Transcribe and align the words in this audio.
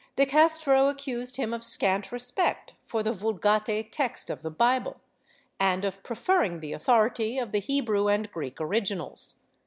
De 0.15 0.25
Castro 0.25 0.87
accused 0.87 1.35
him 1.37 1.53
of 1.53 1.63
scant 1.63 2.11
respect 2.11 2.73
for 2.81 3.03
the 3.03 3.13
Vulgate 3.13 3.91
text 3.91 4.31
of 4.31 4.41
the 4.41 4.49
Bible, 4.49 4.99
and 5.59 5.85
of 5.85 6.01
preferring 6.01 6.59
the 6.59 6.73
authority 6.73 7.37
of 7.37 7.51
the 7.51 7.59
Hebrew 7.59 8.07
and 8.07 8.31
Greek 8.31 8.59
originals. 8.59 9.43